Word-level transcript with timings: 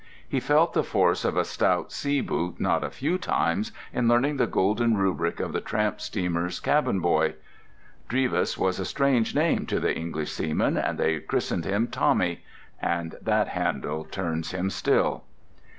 He 0.27 0.39
felt 0.39 0.73
the 0.73 0.83
force 0.83 1.23
of 1.23 1.37
a 1.37 1.45
stout 1.45 1.91
sea 1.91 2.21
boot 2.21 2.59
not 2.59 2.83
a 2.83 2.89
few 2.89 3.19
times 3.19 3.71
in 3.93 4.07
learning 4.07 4.37
the 4.37 4.47
golden 4.47 4.97
rubric 4.97 5.39
of 5.39 5.53
the 5.53 5.61
tramp 5.61 6.01
steamer's 6.01 6.59
cabin 6.59 7.01
boy. 7.01 7.35
"Drevis" 8.09 8.57
was 8.57 8.79
a 8.79 8.85
strange 8.85 9.35
name 9.35 9.67
to 9.67 9.79
the 9.79 9.95
English 9.95 10.31
seamen, 10.31 10.75
and 10.75 10.97
they 10.97 11.19
christened 11.19 11.65
him 11.65 11.85
"Tommy," 11.87 12.43
and 12.81 13.13
that 13.21 13.49
handle 13.49 14.03
turns 14.03 14.49
him 14.53 14.71
still. 14.71 15.23